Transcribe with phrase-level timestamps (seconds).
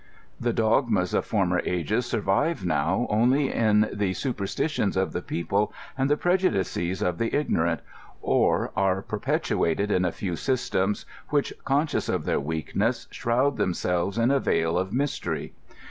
[0.39, 6.09] The dogmas of former ages survive now only in the superstitions of the people and
[6.09, 7.81] the prejudices of the ignorant,
[8.19, 14.31] or are perpetuated in a few systems, which, conscious of their weakness, shroud themselves in
[14.31, 15.53] a vail of mystery.